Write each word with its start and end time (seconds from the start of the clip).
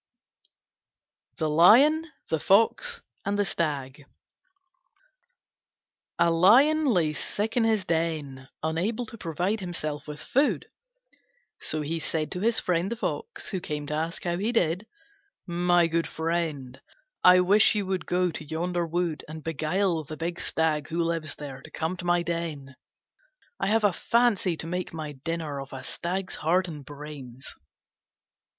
THE 1.37 1.47
LION, 1.47 2.11
THE 2.29 2.39
FOX, 2.39 3.03
AND 3.23 3.37
THE 3.37 3.45
STAG 3.45 4.05
A 6.17 6.31
Lion 6.31 6.85
lay 6.85 7.13
sick 7.13 7.55
in 7.55 7.65
his 7.65 7.85
den, 7.85 8.49
unable 8.63 9.05
to 9.05 9.17
provide 9.19 9.59
himself 9.59 10.07
with 10.07 10.19
food. 10.19 10.65
So 11.59 11.81
he 11.81 11.99
said 11.99 12.31
to 12.31 12.39
his 12.39 12.59
friend 12.59 12.91
the 12.91 12.95
Fox, 12.95 13.49
who 13.51 13.59
came 13.59 13.85
to 13.85 13.93
ask 13.93 14.23
how 14.23 14.37
he 14.37 14.51
did, 14.51 14.87
"My 15.45 15.85
good 15.85 16.07
friend, 16.07 16.81
I 17.23 17.39
wish 17.41 17.75
you 17.75 17.85
would 17.85 18.07
go 18.07 18.31
to 18.31 18.43
yonder 18.43 18.87
wood 18.87 19.23
and 19.27 19.43
beguile 19.43 20.03
the 20.03 20.17
big 20.17 20.39
Stag, 20.39 20.87
who 20.87 21.03
lives 21.03 21.35
there, 21.35 21.61
to 21.61 21.69
come 21.69 21.95
to 21.97 22.05
my 22.05 22.23
den: 22.23 22.75
I 23.59 23.67
have 23.67 23.83
a 23.83 23.93
fancy 23.93 24.57
to 24.57 24.65
make 24.65 24.95
my 24.95 25.11
dinner 25.11 25.61
off 25.61 25.71
a 25.73 25.83
stag's 25.83 26.33
heart 26.37 26.67
and 26.67 26.83
brains." 26.83 27.53